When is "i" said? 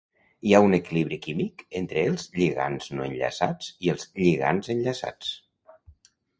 3.89-3.95